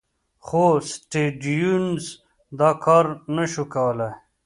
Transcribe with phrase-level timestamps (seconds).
[0.45, 2.03] خو سټیونز
[2.59, 3.05] دا کار
[3.35, 4.13] نه شو کولای.